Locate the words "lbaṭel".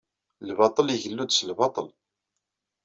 0.49-0.87, 1.49-1.87